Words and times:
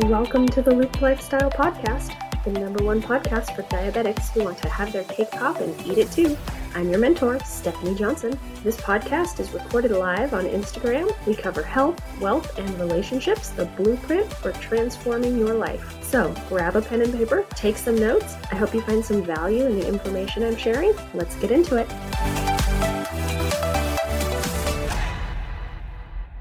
Welcome 0.00 0.48
to 0.48 0.60
the 0.60 0.74
Loop 0.74 1.00
Lifestyle 1.00 1.48
Podcast, 1.48 2.12
the 2.42 2.50
number 2.50 2.82
one 2.82 3.00
podcast 3.00 3.54
for 3.54 3.62
diabetics 3.62 4.28
who 4.30 4.42
want 4.42 4.58
to 4.58 4.68
have 4.68 4.92
their 4.92 5.04
cake 5.04 5.30
pop 5.30 5.60
and 5.60 5.86
eat 5.86 5.98
it 5.98 6.10
too. 6.10 6.36
I'm 6.74 6.90
your 6.90 6.98
mentor, 6.98 7.38
Stephanie 7.44 7.94
Johnson. 7.94 8.36
This 8.64 8.76
podcast 8.76 9.38
is 9.38 9.52
recorded 9.52 9.92
live 9.92 10.34
on 10.34 10.46
Instagram. 10.46 11.14
We 11.28 11.36
cover 11.36 11.62
health, 11.62 12.02
wealth, 12.20 12.58
and 12.58 12.68
relationships, 12.80 13.50
the 13.50 13.66
blueprint 13.66 14.30
for 14.32 14.50
transforming 14.54 15.38
your 15.38 15.54
life. 15.54 16.02
So 16.02 16.34
grab 16.48 16.74
a 16.74 16.82
pen 16.82 17.00
and 17.00 17.14
paper, 17.14 17.46
take 17.50 17.76
some 17.76 17.94
notes. 17.94 18.34
I 18.50 18.56
hope 18.56 18.74
you 18.74 18.80
find 18.80 19.02
some 19.02 19.22
value 19.22 19.64
in 19.64 19.78
the 19.78 19.86
information 19.86 20.42
I'm 20.42 20.56
sharing. 20.56 20.92
Let's 21.14 21.36
get 21.36 21.52
into 21.52 21.76
it. 21.76 22.43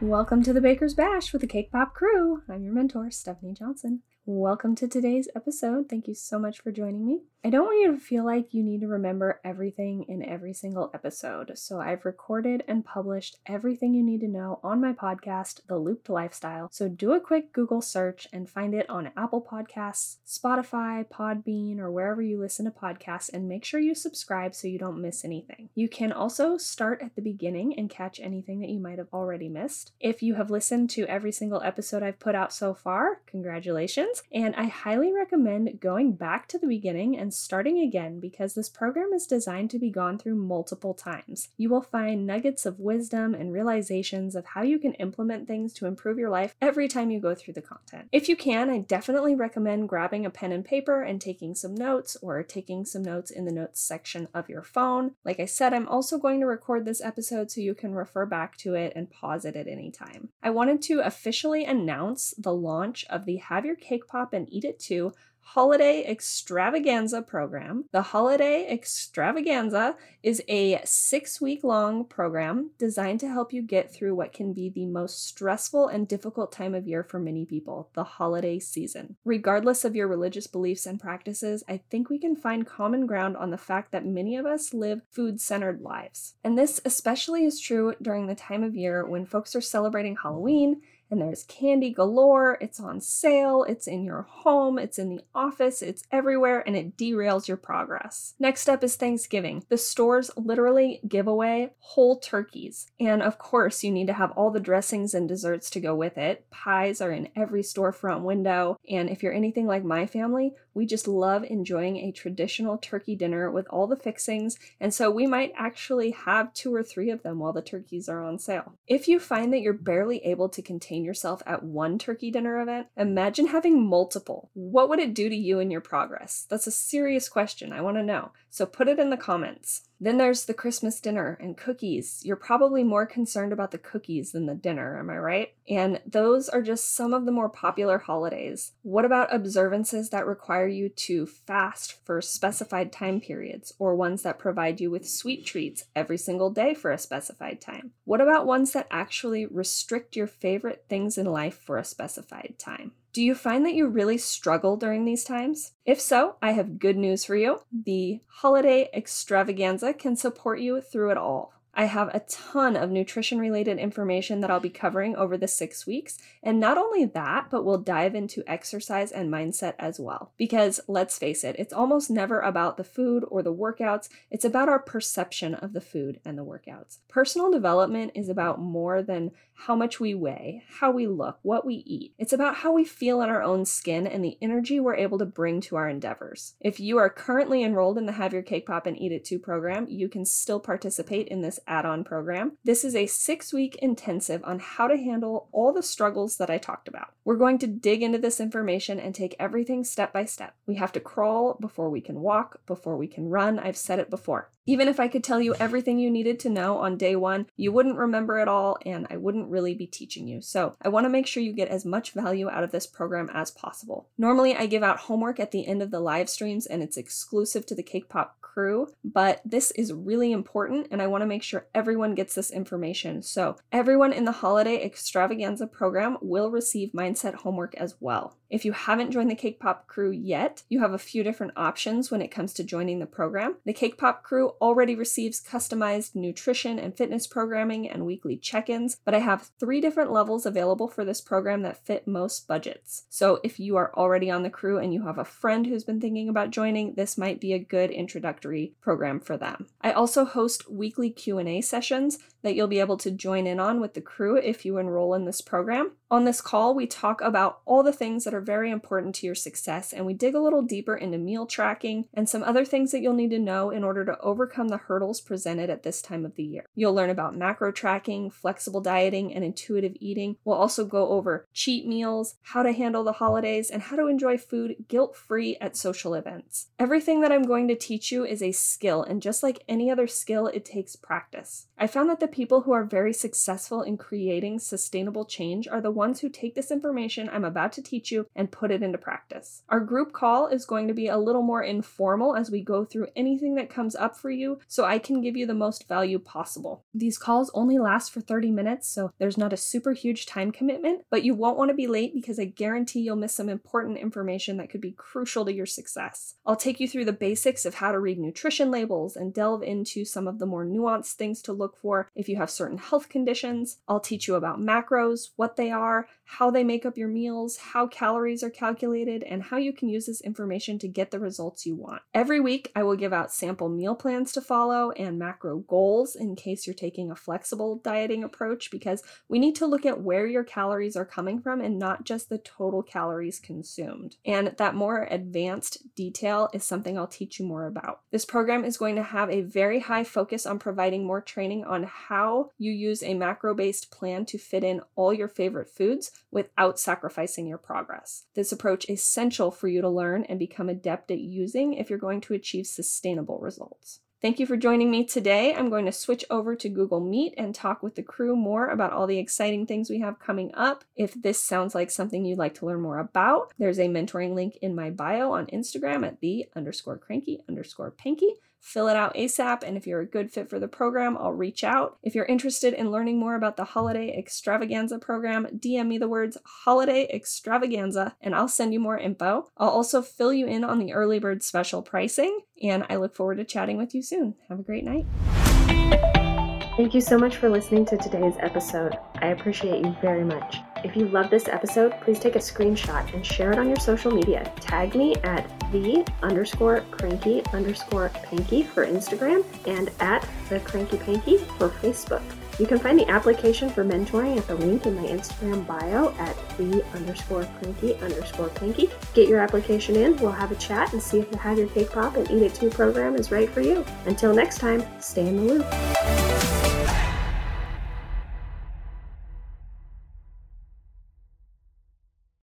Welcome 0.04 0.44
to 0.44 0.52
the 0.52 0.60
Baker's 0.60 0.94
Bash 0.94 1.32
with 1.32 1.40
the 1.40 1.48
Cake 1.48 1.72
Pop 1.72 1.94
crew. 1.94 2.42
I'm 2.50 2.66
your 2.66 2.74
mentor, 2.74 3.10
Stephanie 3.10 3.54
Johnson. 3.54 4.02
Welcome 4.26 4.76
to 4.76 4.88
today's 4.88 5.28
episode. 5.36 5.90
Thank 5.90 6.08
you 6.08 6.14
so 6.14 6.40
much 6.40 6.62
for 6.62 6.72
joining 6.72 7.06
me. 7.06 7.24
I 7.44 7.50
don't 7.50 7.66
want 7.66 7.82
you 7.82 7.92
to 7.92 8.00
feel 8.00 8.24
like 8.24 8.54
you 8.54 8.64
need 8.64 8.80
to 8.80 8.88
remember 8.88 9.42
everything 9.44 10.06
in 10.08 10.24
every 10.24 10.54
single 10.54 10.90
episode, 10.94 11.52
so 11.58 11.82
I've 11.82 12.06
recorded 12.06 12.64
and 12.66 12.86
published 12.86 13.36
everything 13.46 13.94
you 13.94 14.02
need 14.02 14.22
to 14.22 14.30
know 14.30 14.62
on 14.64 14.80
my 14.80 14.94
podcast, 14.94 15.60
The 15.68 15.78
Looped 15.78 16.10
Lifestyle. 16.10 16.70
So 16.72 16.88
do 16.88 17.12
a 17.12 17.20
quick 17.20 17.52
Google 17.52 17.82
search 17.82 18.30
and 18.32 18.50
find 18.50 18.74
it 18.74 18.90
on 18.90 19.12
Apple 19.18 19.46
Podcasts, 19.46 20.20
Spotify, 20.26 21.06
Podbean, 21.06 21.80
or 21.80 21.92
wherever 21.92 22.22
you 22.22 22.40
listen 22.40 22.64
to 22.64 22.72
podcasts, 22.72 23.30
and 23.34 23.50
make 23.50 23.66
sure 23.66 23.82
you 23.82 23.94
subscribe 23.94 24.56
so 24.56 24.70
you 24.70 24.80
don't 24.80 25.02
miss 25.02 25.26
anything. 25.26 25.68
You 25.76 25.90
can 25.90 26.14
also 26.14 26.56
start 26.56 27.02
at 27.02 27.14
the 27.18 27.22
beginning 27.22 27.78
and 27.78 27.90
catch 27.90 28.22
anything 28.22 28.62
that 28.62 28.70
you 28.70 28.80
might 28.80 29.00
have 29.00 29.10
already 29.12 29.50
missed. 29.50 29.92
If 30.00 30.24
you 30.24 30.36
have 30.36 30.50
listened 30.50 30.90
to 30.92 31.06
every 31.08 31.34
single 31.34 31.62
episode 31.62 32.04
I've 32.04 32.20
put 32.20 32.36
out 32.36 32.54
so 32.54 32.74
far, 32.74 33.20
congratulations 33.26 34.13
and 34.32 34.56
I 34.56 34.66
highly 34.66 35.12
recommend 35.12 35.80
going 35.80 36.14
back 36.14 36.48
to 36.50 36.58
the 36.58 36.68
beginning 36.68 37.18
and 37.18 37.34
starting 37.34 37.80
again 37.80 38.20
because 38.20 38.54
this 38.54 38.70
program 38.70 39.14
is 39.14 39.26
designed 39.26 39.70
to 39.72 39.80
be 39.80 39.90
gone 39.90 40.18
through 40.18 40.36
multiple 40.36 40.94
times. 40.94 41.50
You 41.58 41.70
will 41.70 41.82
find 41.82 42.26
nuggets 42.26 42.66
of 42.66 42.80
wisdom 42.80 43.34
and 43.34 43.52
realizations 43.52 44.36
of 44.36 44.46
how 44.46 44.62
you 44.62 44.80
can 44.80 44.94
implement 44.96 45.48
things 45.48 45.74
to 45.74 45.86
improve 45.86 46.18
your 46.18 46.30
life 46.30 46.56
every 46.62 46.88
time 46.88 47.12
you 47.12 47.20
go 47.20 47.34
through 47.34 47.54
the 47.54 47.62
content. 47.62 48.10
If 48.12 48.30
you 48.30 48.36
can, 48.36 48.70
I 48.70 48.80
definitely 48.80 49.36
recommend 49.36 49.90
grabbing 49.90 50.26
a 50.26 50.30
pen 50.30 50.52
and 50.52 50.66
paper 50.66 51.02
and 51.02 51.20
taking 51.20 51.56
some 51.56 51.76
notes 51.76 52.18
or 52.22 52.44
taking 52.44 52.86
some 52.86 53.04
notes 53.04 53.32
in 53.32 53.46
the 53.46 53.52
notes 53.52 53.82
section 53.82 54.28
of 54.34 54.50
your 54.50 54.64
phone. 54.64 55.12
Like 55.24 55.40
I 55.40 55.46
said, 55.46 55.74
I'm 55.74 55.88
also 55.88 56.18
going 56.18 56.40
to 56.40 56.46
record 56.46 56.86
this 56.86 57.02
episode 57.02 57.52
so 57.52 57.62
you 57.62 57.74
can 57.74 57.94
refer 57.94 58.26
back 58.26 58.58
to 58.58 58.76
it 58.76 58.94
and 58.96 59.10
pause 59.10 59.46
it 59.46 59.56
at 59.56 59.68
any 59.68 59.92
time. 59.92 60.30
I 60.42 60.50
wanted 60.50 60.82
to 60.84 61.00
officially 61.00 61.66
announce 61.66 62.34
the 62.38 62.54
launch 62.54 63.06
of 63.10 63.26
the 63.26 63.38
Have 63.38 63.66
Your 63.66 63.76
Cake 63.76 64.03
Pop 64.08 64.34
and 64.34 64.52
Eat 64.52 64.66
It 64.66 64.80
Too 64.80 65.14
holiday 65.44 66.04
extravaganza 66.06 67.22
program. 67.22 67.86
The 67.92 68.02
holiday 68.02 68.68
extravaganza 68.72 69.96
is 70.24 70.42
a 70.48 70.82
six 70.86 71.42
week 71.42 71.64
long 71.64 72.06
program 72.06 72.72
designed 72.80 73.20
to 73.20 73.28
help 73.28 73.54
you 73.54 73.62
get 73.62 73.94
through 73.94 74.16
what 74.16 74.34
can 74.34 74.54
be 74.54 74.70
the 74.70 74.86
most 74.86 75.28
stressful 75.28 75.90
and 75.90 76.08
difficult 76.08 76.52
time 76.52 76.74
of 76.74 76.88
year 76.88 77.04
for 77.04 77.20
many 77.20 77.46
people 77.46 77.90
the 77.94 78.04
holiday 78.04 78.58
season. 78.58 79.18
Regardless 79.26 79.86
of 79.86 79.96
your 79.96 80.08
religious 80.08 80.48
beliefs 80.48 80.86
and 80.86 81.00
practices, 81.00 81.64
I 81.68 81.78
think 81.90 82.10
we 82.10 82.20
can 82.20 82.36
find 82.36 82.66
common 82.66 83.06
ground 83.06 83.38
on 83.38 83.52
the 83.52 83.58
fact 83.58 83.92
that 83.92 84.06
many 84.06 84.38
of 84.38 84.46
us 84.46 84.74
live 84.74 85.02
food 85.12 85.40
centered 85.42 85.82
lives. 85.82 86.36
And 86.44 86.58
this 86.58 86.80
especially 86.86 87.44
is 87.46 87.60
true 87.60 87.94
during 88.02 88.28
the 88.28 88.36
time 88.36 88.64
of 88.64 88.76
year 88.76 89.06
when 89.06 89.26
folks 89.26 89.56
are 89.56 89.62
celebrating 89.62 90.16
Halloween 90.16 90.82
and 91.14 91.22
there's 91.22 91.44
candy 91.44 91.92
galore. 91.92 92.58
It's 92.60 92.80
on 92.80 93.00
sale, 93.00 93.64
it's 93.64 93.88
in 93.88 94.04
your 94.04 94.24
home, 94.24 94.78
it's 94.78 95.00
in 95.00 95.16
the 95.16 95.24
office, 95.34 95.82
it's 95.82 96.04
everywhere, 96.12 96.64
and 96.68 96.76
it 96.76 96.98
derails 96.98 97.48
your 97.48 97.58
progress. 97.58 98.34
Next 98.40 98.68
up 98.68 98.84
is 98.84 98.96
Thanksgiving. 98.96 99.64
The 99.70 99.78
stores 99.78 100.32
literally 100.36 101.00
give 101.08 101.28
away 101.28 101.74
whole 101.80 102.20
turkeys. 102.20 102.88
And 103.00 103.22
of 103.22 103.38
course, 103.38 103.84
you 103.84 103.92
need 103.92 104.08
to 104.08 104.14
have 104.14 104.32
all 104.32 104.52
the 104.52 104.60
dressings 104.60 105.14
and 105.14 105.28
desserts 105.28 105.70
to 105.70 105.80
go 105.80 105.96
with 105.96 106.18
it. 106.18 106.50
Pies 106.50 107.00
are 107.00 107.12
in 107.12 107.30
every 107.36 107.62
storefront 107.62 108.24
window. 108.24 108.78
And 108.90 109.10
if 109.10 109.24
you're 109.24 109.34
anything 109.34 109.68
like 109.68 109.84
my 109.84 110.06
family, 110.06 110.54
we 110.74 110.86
just 110.86 111.08
love 111.08 111.44
enjoying 111.44 111.98
a 111.98 112.12
traditional 112.12 112.78
turkey 112.78 113.16
dinner 113.16 113.52
with 113.52 113.68
all 113.70 113.88
the 113.88 113.96
fixings, 113.96 114.58
and 114.80 114.94
so 114.94 115.12
we 115.12 115.28
might 115.28 115.54
actually 115.56 116.12
have 116.12 116.54
two 116.54 116.74
or 116.74 116.84
three 116.84 117.10
of 117.10 117.22
them 117.24 117.40
while 117.40 117.54
the 117.54 117.62
turkeys 117.62 118.10
are 118.10 118.24
on 118.24 118.40
sale. 118.40 118.74
If 118.88 119.08
you 119.08 119.20
find 119.20 119.54
that 119.54 119.62
you're 119.62 119.74
barely 119.74 120.18
able 120.26 120.50
to 120.50 120.62
contain 120.62 121.03
yourself 121.04 121.42
at 121.46 121.64
one 121.64 121.98
turkey 121.98 122.32
dinner 122.32 122.62
event, 122.62 122.88
imagine 122.98 123.48
having 123.48 123.88
multiple. 123.88 124.50
What 124.54 124.90
would 124.90 125.00
it 125.00 125.14
do 125.14 125.30
to 125.30 125.36
you 125.36 125.60
and 125.60 125.72
your 125.72 125.82
progress? 125.82 126.46
That's 126.50 126.68
a 126.68 126.72
serious 126.72 127.30
question. 127.30 127.74
I 127.74 127.82
want 127.82 127.98
to 127.98 128.04
know. 128.04 128.32
So 128.50 128.66
put 128.66 128.88
it 128.88 129.00
in 129.00 129.10
the 129.10 129.18
comments. 129.18 129.90
Then 130.04 130.18
there's 130.18 130.44
the 130.44 130.54
Christmas 130.54 131.00
dinner 131.00 131.38
and 131.40 131.56
cookies. 131.56 132.20
You're 132.26 132.36
probably 132.36 132.84
more 132.84 133.06
concerned 133.06 133.54
about 133.54 133.72
the 133.72 133.78
cookies 133.78 134.34
than 134.34 134.48
the 134.48 134.54
dinner, 134.54 135.00
am 135.00 135.10
I 135.10 135.18
right? 135.18 135.54
And 135.70 136.02
those 136.06 136.50
are 136.50 136.62
just 136.62 136.94
some 136.94 137.14
of 137.14 137.24
the 137.24 137.32
more 137.32 137.48
popular 137.48 138.00
holidays. 138.00 138.74
What 138.82 139.06
about 139.06 139.34
observances 139.34 140.10
that 140.10 140.28
require 140.28 140.68
you 140.68 140.90
to 140.90 141.26
fast 141.26 142.06
for 142.06 142.22
specified 142.22 142.92
time 142.92 143.22
periods, 143.22 143.72
or 143.80 143.96
ones 143.96 144.24
that 144.24 144.40
provide 144.40 144.82
you 144.82 144.92
with 144.92 145.08
sweet 145.08 145.46
treats 145.46 145.86
every 145.96 146.18
single 146.18 146.50
day 146.50 146.74
for 146.74 146.92
a 146.92 146.98
specified 146.98 147.62
time? 147.62 147.92
What 148.04 148.20
about 148.20 148.46
ones 148.46 148.74
that 148.74 148.88
actually 148.92 149.46
restrict 149.46 150.18
your 150.18 150.28
favorite 150.28 150.84
things 150.90 151.18
in 151.18 151.28
life 151.28 151.58
for 151.58 151.78
a 151.78 151.86
specified 151.86 152.56
time? 152.60 152.92
Do 153.14 153.22
you 153.22 153.36
find 153.36 153.64
that 153.66 153.76
you 153.76 153.88
really 153.88 154.18
struggle 154.18 154.76
during 154.76 155.06
these 155.06 155.24
times? 155.24 155.74
If 155.86 156.02
so, 156.02 156.36
I 156.42 156.54
have 156.54 156.80
good 156.80 156.98
news 156.98 157.24
for 157.24 157.36
you. 157.36 157.60
The 157.72 158.22
holiday 158.26 158.90
extravaganza 158.92 159.94
can 159.94 160.16
support 160.16 160.60
you 160.60 160.82
through 160.82 161.12
it 161.12 161.18
all. 161.18 161.53
I 161.76 161.86
have 161.86 162.10
a 162.14 162.22
ton 162.22 162.76
of 162.76 162.92
nutrition 162.92 163.40
related 163.40 163.80
information 163.80 164.42
that 164.42 164.52
I'll 164.52 164.60
be 164.60 164.70
covering 164.70 165.16
over 165.16 165.38
the 165.38 165.48
six 165.48 165.88
weeks. 165.88 166.20
And 166.44 166.60
not 166.60 166.78
only 166.78 167.06
that, 167.06 167.48
but 167.50 167.66
we'll 167.66 167.80
dive 167.80 168.14
into 168.14 168.44
exercise 168.46 169.12
and 169.12 169.32
mindset 169.32 169.74
as 169.80 170.00
well. 170.00 170.34
Because 170.38 170.80
let's 170.88 171.18
face 171.18 171.44
it, 171.44 171.56
it's 171.58 171.74
almost 171.74 172.12
never 172.12 172.40
about 172.40 172.78
the 172.78 172.84
food 172.84 173.26
or 173.28 173.42
the 173.42 173.54
workouts, 173.54 174.08
it's 174.30 174.46
about 174.46 174.70
our 174.70 174.80
perception 174.80 175.56
of 175.56 175.74
the 175.74 175.82
food 175.82 176.20
and 176.24 176.38
the 176.38 176.46
workouts. 176.46 177.00
Personal 177.10 177.52
development 177.52 178.12
is 178.14 178.30
about 178.30 178.60
more 178.60 179.02
than 179.02 179.32
how 179.56 179.76
much 179.76 180.00
we 180.00 180.14
weigh, 180.14 180.64
how 180.80 180.92
we 180.92 181.08
look, 181.08 181.40
what 181.42 181.66
we 181.66 181.76
eat. 181.76 182.14
It's 182.18 182.34
about 182.34 182.58
how 182.58 182.72
we 182.72 182.84
feel 182.84 183.22
in 183.22 183.30
our 183.30 183.42
own 183.42 183.66
skin 183.66 184.06
and 184.06 184.24
the 184.24 184.38
energy 184.42 184.80
we're 184.80 184.96
able 184.96 185.18
to 185.20 185.26
bring 185.26 185.62
to 185.62 185.76
our 185.76 185.88
endeavors. 185.88 186.56
If 186.60 186.80
you 186.80 186.98
are 186.98 187.10
currently 187.10 187.64
enrolled 187.64 187.98
in 187.98 188.06
the 188.06 188.14
Have 188.14 188.34
Your 188.34 188.42
Cake 188.42 188.66
Pop 188.66 188.86
and 188.86 189.00
Eat 189.00 189.12
It 189.12 189.24
Too 189.24 189.40
program, 189.40 189.88
you 189.88 190.10
can 190.10 190.26
still 190.26 190.60
participate 190.60 191.28
in 191.28 191.42
this 191.42 191.60
add 191.68 191.86
on 191.86 192.04
program. 192.04 192.58
This 192.64 192.84
is 192.84 192.96
a 192.96 193.06
six 193.06 193.54
week 193.54 193.76
intensive 193.82 194.42
on 194.44 194.60
how 194.60 194.88
to 194.88 194.98
handle 194.98 195.48
all 195.52 195.74
the 195.74 195.84
struggles 195.84 196.38
that 196.38 196.50
I 196.50 196.58
talked 196.58 196.88
about. 196.88 197.14
We're 197.26 197.36
going 197.36 197.60
to 197.60 197.68
dig 197.68 198.02
into 198.02 198.18
this 198.18 198.40
information 198.40 199.00
and 199.00 199.14
take 199.14 199.36
everything 199.40 199.84
step 199.84 200.14
by 200.14 200.26
step. 200.26 200.56
We 200.66 200.76
have 200.76 200.92
to 200.94 201.00
crawl 201.00 201.58
before 201.60 201.90
we 201.90 202.02
can 202.02 202.22
walk, 202.22 202.60
before 202.66 202.98
we 202.98 203.08
can 203.08 203.30
run. 203.30 203.60
I've 203.60 203.78
said 203.78 204.00
it 204.00 204.10
before. 204.10 204.50
Even 204.66 204.88
if 204.88 205.00
I 205.00 205.08
could 205.08 205.24
tell 205.24 205.42
you 205.42 205.56
everything 205.56 206.00
you 206.00 206.10
needed 206.10 206.40
to 206.42 206.50
know 206.50 206.78
on 206.78 206.98
day 206.98 207.16
one, 207.16 207.48
you 207.58 207.72
wouldn't 207.72 207.98
remember 207.98 208.40
it 208.40 208.48
all 208.48 208.78
and 208.86 209.06
I 209.10 209.18
wouldn't 209.18 209.50
really 209.50 209.74
be 209.74 209.88
teaching 209.88 210.28
you. 210.28 210.42
So 210.42 210.76
I 210.82 210.90
want 210.90 211.06
to 211.06 211.10
make 211.10 211.28
sure 211.28 211.44
you 211.44 211.54
get 211.54 211.68
as 211.68 211.86
much 211.86 212.12
value 212.12 212.50
out 212.50 212.64
of 212.64 212.72
this 212.72 212.88
program 212.88 213.30
as 213.34 213.52
possible. 213.52 214.08
Normally, 214.18 214.56
I 214.56 214.68
give 214.68 214.84
out 214.84 215.00
homework 215.00 215.40
at 215.40 215.52
the 215.52 215.68
end 215.68 215.82
of 215.82 215.92
the 215.92 216.00
live 216.00 216.30
streams 216.30 216.66
and 216.66 216.82
it's 216.82 216.98
exclusive 216.98 217.66
to 217.68 217.76
the 217.76 217.84
Cake 217.84 218.08
Pop 218.08 218.40
crew, 218.42 218.88
but 219.04 219.42
this 219.44 219.72
is 219.72 219.92
really 219.92 220.32
important 220.32 220.88
and 220.92 221.02
I 221.02 221.08
want 221.08 221.24
to 221.24 221.28
make 221.28 221.44
sure 221.44 221.68
everyone 221.74 222.16
gets 222.16 222.36
this 222.36 222.52
information. 222.52 223.22
So 223.22 223.58
everyone 223.72 224.14
in 224.14 224.26
the 224.26 224.32
holiday 224.32 224.84
extravaganza 224.84 225.68
program 225.68 226.18
will 226.22 226.52
receive 226.52 226.92
mindset 226.94 227.36
homework 227.36 227.76
as 227.76 227.96
well. 228.00 228.38
If 228.54 228.66
you 228.66 228.72
haven't 228.74 229.10
joined 229.10 229.32
the 229.32 229.36
Cake 229.36 229.60
Pop 229.60 229.88
crew 229.88 230.12
yet, 230.12 230.62
you 230.70 230.80
have 230.80 230.94
a 230.94 231.00
few 231.00 231.24
different 231.24 231.54
options 231.56 232.12
when 232.12 232.22
it 232.22 232.28
comes 232.28 232.54
to 232.54 232.64
joining 232.64 233.00
the 233.00 233.08
program. 233.08 233.56
The 233.66 233.74
Cake 233.74 233.98
Pop 233.98 234.22
crew 234.22 234.50
already 234.62 234.94
receives 234.94 235.44
customized 235.44 236.14
nutrition 236.14 236.78
and 236.78 236.96
fitness 236.96 237.26
programming 237.26 237.90
and 237.90 238.06
weekly 238.06 238.38
check 238.38 238.70
ins, 238.70 238.98
but 239.06 239.16
I 239.16 239.20
have 239.22 239.50
three 239.60 239.82
different 239.82 240.12
levels 240.12 240.46
available 240.46 240.88
for 240.88 241.04
this 241.04 241.20
program 241.20 241.64
that 241.64 241.84
fit 241.84 242.08
most 242.08 242.48
budgets. 242.48 243.06
So 243.10 243.40
if 243.44 243.60
you 243.60 243.76
are 243.76 243.92
already 243.96 244.30
on 244.30 244.44
the 244.44 244.52
crew 244.52 244.78
and 244.78 244.94
you 244.94 245.04
have 245.08 245.18
a 245.18 245.26
friend 245.26 245.66
who's 245.66 245.84
been 245.84 246.00
thinking 246.00 246.30
about 246.30 246.52
joining, 246.52 246.94
this 246.94 247.18
might 247.18 247.42
be 247.42 247.54
a 247.54 247.60
good 247.60 247.90
introductory 247.90 248.76
program 248.82 249.20
for 249.20 249.36
them. 249.36 249.66
I 249.82 249.94
also 249.94 250.26
host 250.26 250.70
weekly 250.70 251.10
Q&A 251.10 251.62
sessions 251.62 252.20
that 252.44 252.54
you'll 252.54 252.68
be 252.68 252.82
able 252.82 252.98
to 252.98 253.10
join 253.10 253.48
in 253.48 253.60
on 253.60 253.80
with 253.80 253.96
the 253.96 254.02
crew 254.02 254.38
if 254.38 254.64
you 254.64 254.78
enroll 254.78 255.16
in 255.16 255.26
this 255.26 255.42
program. 255.42 255.94
On 256.12 256.26
this 256.26 256.42
call, 256.42 256.76
we 256.76 256.86
talk 256.86 257.22
about 257.22 257.62
all 257.66 257.82
the 257.82 257.94
things 257.94 258.26
that 258.26 258.34
are 258.34 258.43
very 258.44 258.70
important 258.70 259.16
to 259.16 259.26
your 259.26 259.36
success, 259.36 259.94
and 259.94 260.06
we 260.06 260.14
dig 260.14 260.36
a 260.36 260.40
little 260.40 260.62
deeper 260.62 260.96
into 260.96 261.18
meal 261.18 261.46
tracking 261.46 262.06
and 262.14 262.28
some 262.28 262.44
other 262.44 262.66
things 262.66 262.92
that 262.92 263.02
you'll 263.02 263.14
need 263.14 263.32
to 263.32 263.40
know 263.40 263.70
in 263.70 263.84
order 263.84 264.06
to 264.06 264.20
overcome 264.20 264.68
the 264.68 264.78
hurdles 264.78 265.22
presented 265.22 265.70
at 265.70 265.84
this 265.84 266.02
time 266.02 266.26
of 266.26 266.36
the 266.36 266.44
year. 266.44 266.66
You'll 266.76 266.94
learn 266.94 267.10
about 267.10 267.36
macro 267.36 267.72
tracking, 267.72 268.30
flexible 268.30 268.82
dieting, 268.82 269.34
and 269.34 269.44
intuitive 269.44 269.94
eating. 270.00 270.38
We'll 270.46 270.58
also 270.58 270.86
go 270.86 271.10
over 271.10 271.48
cheat 271.54 271.88
meals, 271.88 272.36
how 272.42 272.64
to 272.64 272.72
handle 272.72 273.04
the 273.04 273.14
holidays, 273.14 273.70
and 273.70 273.82
how 273.82 273.96
to 273.96 274.08
enjoy 274.08 274.38
food 274.38 274.76
guilt 274.88 275.16
free 275.16 275.58
at 275.62 275.78
social 275.78 276.14
events. 276.14 276.68
Everything 276.80 277.22
that 277.22 277.32
I'm 277.32 277.44
going 277.44 277.68
to 277.70 277.76
teach 277.76 278.12
you 278.12 278.26
is 278.26 278.42
a 278.42 278.52
skill, 278.52 279.04
and 279.04 279.22
just 279.22 279.44
like 279.44 279.64
any 279.68 279.90
other 279.90 280.08
skill, 280.08 280.48
it 280.48 280.66
takes 280.66 280.96
practice. 280.96 281.68
I 281.78 281.88
found 281.88 282.10
that 282.10 282.20
the 282.20 282.28
people 282.28 282.62
who 282.62 282.72
are 282.72 282.84
very 282.84 283.14
successful 283.14 283.82
in 283.82 283.98
creating 283.98 284.60
sustainable 284.60 285.26
change 285.26 285.68
are 285.68 285.82
the 285.82 285.92
ones 285.92 286.22
who 286.22 286.30
take 286.30 286.56
this 286.56 286.72
information 286.72 287.30
I'm 287.30 287.44
about 287.44 287.74
to 287.74 287.82
teach 287.82 288.12
you 288.12 288.28
and 288.36 288.52
put 288.52 288.72
it 288.72 288.84
into 288.84 288.98
practice. 288.98 289.64
Our 289.70 289.80
group 289.80 290.14
call 290.14 290.48
is 290.48 290.66
going 290.66 290.88
to 290.88 290.94
be 290.94 291.08
a 291.08 291.18
little 291.18 291.42
more 291.42 291.64
informal 291.64 292.36
as 292.36 292.50
we 292.50 292.62
go 292.62 292.86
through 292.86 293.08
anything 293.16 293.56
that 293.56 293.70
comes 293.70 293.96
up 293.96 294.18
for 294.18 294.30
you 294.30 294.60
so 294.68 294.86
I 294.86 295.00
can 295.00 295.22
give 295.22 295.38
you 295.38 295.46
the 295.46 295.54
most 295.54 295.88
value 295.88 296.20
possible. 296.20 296.84
These 296.94 297.18
calls 297.18 297.52
only 297.54 297.80
last 297.80 298.12
for 298.12 298.22
30 298.22 298.52
minutes, 298.52 298.88
so 298.88 299.12
there's 299.20 299.38
not 299.38 299.54
a 299.54 299.58
super 299.58 299.94
huge 299.94 300.26
time 300.26 300.52
commitment, 300.52 301.06
but 301.10 301.24
you 301.24 301.34
won't 301.34 301.58
want 301.58 301.70
to 301.70 301.76
be 301.76 301.88
late 301.88 302.14
because 302.14 302.40
I 302.40 302.46
guarantee 302.46 303.02
you'll 303.02 303.16
miss 303.16 303.36
some 303.36 303.50
important 303.50 303.98
information 303.98 304.58
that 304.58 304.70
could 304.70 304.82
be 304.82 304.92
crucial 304.92 305.46
to 305.46 305.54
your 305.54 305.66
success. 305.66 306.36
I'll 306.46 306.56
take 306.56 306.80
you 306.80 306.88
through 306.88 307.06
the 307.06 307.14
basics 307.14 307.66
of 307.66 307.76
how 307.76 307.92
to 307.92 308.00
read 308.00 308.20
nutrition 308.20 308.72
labels 308.72 309.16
and 309.16 309.34
delve 309.34 309.64
into 309.64 310.06
some 310.06 310.28
of 310.28 310.40
the 310.40 310.46
more 310.46 310.66
nuanced 310.66 311.14
things 311.14 311.42
to 311.44 311.54
look 311.54 311.78
for 311.78 312.10
if 312.16 312.28
you 312.28 312.38
have 312.38 312.50
certain 312.50 312.78
health 312.78 313.10
conditions. 313.10 313.78
I'll 313.88 314.00
teach 314.00 314.28
you 314.28 314.36
about 314.36 314.60
macros, 314.60 315.30
what 315.36 315.56
they 315.56 315.72
are, 315.72 316.08
how 316.26 316.50
they 316.50 316.64
make 316.64 316.86
up 316.86 316.98
your 316.98 317.08
meals, 317.08 317.58
how 317.58 317.88
calories 317.88 318.13
are 318.44 318.50
calculated, 318.50 319.24
and 319.24 319.44
how 319.44 319.58
you 319.58 319.74
can 319.74 319.90
use 319.90 320.06
this 320.06 320.22
information 320.22 320.80
to 320.80 320.88
get 320.88 321.12
the 321.12 321.20
results 321.20 321.66
you 321.66 321.76
want. 321.76 322.02
Every 322.14 322.40
week, 322.40 322.72
I 322.76 322.84
will 322.84 322.96
give 322.96 323.14
out 323.14 323.32
sample 323.32 323.70
meal 323.70 323.96
plans 323.96 324.32
to 324.34 324.42
follow 324.42 324.92
and 324.92 325.18
macro 325.20 325.60
goals 325.60 326.16
in 326.16 326.36
case 326.36 326.68
you're 326.68 326.74
taking 326.74 327.12
a 327.12 327.16
flexible 327.16 327.78
dieting 327.78 328.24
approach 328.24 328.72
because 328.72 329.04
we 329.28 329.40
need 329.40 329.56
to 329.56 329.66
look 329.66 329.86
at 329.86 330.02
where 330.02 330.28
your 330.28 330.44
calories 330.44 330.96
are 330.96 331.06
coming 331.06 331.40
from 331.40 331.62
and 331.62 331.80
not 331.80 332.04
just 332.04 332.30
the 332.30 332.38
total 332.38 332.84
calories 332.84 333.40
consumed. 333.40 334.16
And 334.26 334.54
that 334.58 334.76
more 334.76 335.08
advanced 335.10 335.96
detail 335.96 336.50
is 336.54 336.64
something 336.64 336.98
I'll 336.98 337.08
teach 337.08 337.40
you 337.40 337.46
more 337.46 337.68
about. 337.68 338.02
This 338.12 338.26
program 338.26 338.64
is 338.66 338.78
going 338.78 338.96
to 338.96 339.04
have 339.04 339.30
a 339.30 339.42
very 339.42 339.80
high 339.80 340.04
focus 340.04 340.46
on 340.46 340.60
providing 340.60 341.06
more 341.06 341.22
training 341.22 341.64
on 341.66 341.84
how 341.84 342.52
you 342.58 342.72
use 342.72 343.04
a 343.04 343.14
macro 343.14 343.54
based 343.54 343.92
plan 343.92 344.26
to 344.26 344.38
fit 344.38 344.64
in 344.64 344.82
all 344.96 345.14
your 345.14 345.28
favorite 345.28 345.70
foods 345.70 346.12
without 346.32 346.80
sacrificing 346.80 347.48
your 347.48 347.58
progress. 347.58 348.03
This 348.36 348.52
approach 348.52 348.86
is 348.90 349.00
essential 349.00 349.52
for 349.52 349.68
you 349.68 349.82
to 349.82 349.90
learn 349.90 350.24
and 350.26 350.40
become 350.40 350.70
adept 350.70 351.12
at 351.12 351.20
using 351.20 351.74
if 351.74 351.90
you're 351.90 352.00
going 352.00 352.22
to 352.22 352.34
achieve 352.34 352.68
sustainable 352.68 353.40
results. 353.40 354.00
Thank 354.24 354.40
you 354.40 354.46
for 354.46 354.56
joining 354.56 354.90
me 354.90 355.04
today. 355.04 355.54
I'm 355.54 355.70
going 355.70 355.86
to 355.86 355.92
switch 355.92 356.24
over 356.30 356.56
to 356.56 356.70
Google 356.70 357.02
Meet 357.02 357.34
and 357.38 357.54
talk 357.54 357.84
with 357.84 357.96
the 357.96 358.04
crew 358.04 358.38
more 358.38 358.70
about 358.70 358.94
all 358.94 359.06
the 359.06 359.18
exciting 359.18 359.66
things 359.66 359.90
we 359.90 360.00
have 360.00 360.18
coming 360.18 360.50
up. 360.54 360.86
If 360.96 361.14
this 361.14 361.44
sounds 361.44 361.76
like 361.76 361.92
something 361.92 362.24
you'd 362.24 362.38
like 362.38 362.54
to 362.56 362.66
learn 362.66 362.80
more 362.80 363.00
about, 363.00 363.52
there's 363.58 363.80
a 363.80 363.90
mentoring 363.90 364.34
link 364.34 364.58
in 364.62 364.76
my 364.76 364.92
bio 364.92 365.34
on 365.34 365.48
Instagram 365.48 366.08
at 366.08 366.22
the 366.22 366.46
underscore 366.56 366.98
cranky 366.98 367.42
underscore 367.50 367.92
panky 367.92 368.36
fill 368.64 368.88
it 368.88 368.96
out 368.96 369.14
ASAP. 369.14 369.62
And 369.62 369.76
if 369.76 369.86
you're 369.86 370.00
a 370.00 370.06
good 370.06 370.32
fit 370.32 370.50
for 370.50 370.58
the 370.58 370.68
program, 370.68 371.18
I'll 371.18 371.34
reach 371.34 371.64
out. 371.64 371.98
If 372.02 372.16
you're 372.16 372.26
interested 372.26 372.74
in 372.74 372.92
learning 372.92 373.20
more 373.20 373.36
about 373.36 373.58
the 373.58 373.66
Holiday 373.66 374.18
Extravaganza 374.18 374.98
program, 374.98 375.46
DM 375.60 375.88
me 375.88 375.98
the 375.98 376.08
words 376.08 376.38
Holiday 376.46 377.08
Extravaganza 377.14 378.16
and 378.22 378.34
I'll 378.34 378.48
send 378.48 378.74
you 378.74 378.80
more 378.80 378.98
info. 378.98 379.50
I'll 379.58 379.70
also 379.70 380.02
fill 380.02 380.34
you 380.34 380.48
in 380.48 380.64
on 380.64 380.80
the 380.80 380.94
early 380.94 381.20
bird 381.20 381.44
special 381.44 381.82
pricing, 381.82 382.40
and 382.62 382.86
I 382.90 382.96
look 382.96 383.16
forward 383.16 383.38
to 383.38 383.44
chatting 383.44 383.78
with 383.78 383.94
you 383.94 384.02
soon. 384.02 384.36
Have 384.48 384.60
a 384.60 384.64
great 384.64 384.86
night. 384.86 386.33
Thank 386.76 386.96
you 386.96 387.02
so 387.02 387.20
much 387.20 387.38
for 387.38 387.50
listening 387.50 387.86
to 387.86 387.98
today's 387.98 388.34
episode. 388.40 388.98
I 389.22 389.28
appreciate 389.28 389.86
you 389.86 389.96
very 390.02 390.24
much. 390.24 390.58
If 390.84 390.96
you 390.96 391.08
love 391.08 391.30
this 391.30 391.48
episode, 391.48 391.94
please 392.02 392.18
take 392.18 392.36
a 392.36 392.40
screenshot 392.40 393.14
and 393.14 393.24
share 393.24 393.52
it 393.52 393.60
on 393.60 393.68
your 393.68 393.78
social 393.78 394.12
media. 394.12 394.52
Tag 394.60 394.96
me 394.96 395.16
at 395.18 395.48
the 395.72 396.04
underscore 396.24 396.82
cranky 396.90 397.44
underscore 397.54 398.10
panky 398.10 398.64
for 398.64 398.88
Instagram 398.88 399.46
and 399.68 399.92
at 400.00 400.28
the 400.50 400.62
cranky 400.62 400.98
panky 400.98 401.38
for 401.38 401.70
Facebook. 401.70 402.24
You 402.58 402.66
can 402.66 402.80
find 402.80 402.98
the 402.98 403.08
application 403.08 403.70
for 403.70 403.86
mentoring 403.86 404.38
at 404.38 404.48
the 404.48 404.56
link 404.56 404.88
in 404.88 404.96
my 404.96 405.08
Instagram 405.08 405.68
bio 405.68 406.10
at 406.18 406.36
the 406.58 406.84
underscore 406.96 407.48
cranky 407.60 407.96
underscore 407.98 408.50
panky. 408.50 408.90
Get 409.14 409.30
your 409.30 409.40
application 409.40 409.96
in, 409.96 410.18
we'll 410.18 410.32
have 410.32 410.52
a 410.52 410.56
chat 410.56 410.92
and 410.94 411.02
see 411.02 411.20
if 411.20 411.30
the 411.30 411.38
Have 411.38 411.60
Your 411.60 411.68
Cake 411.68 411.92
Pop 411.92 412.16
and 412.16 412.30
Eat 412.32 412.42
It 412.42 412.56
Too 412.56 412.72
program 412.72 413.16
is 413.16 413.32
right 413.32 413.50
for 413.50 413.62
you. 413.62 413.86
Until 414.08 414.34
next 414.34 414.58
time, 414.58 414.84
stay 415.00 415.28
in 415.28 415.38
the 415.38 415.54
loop. 415.54 416.63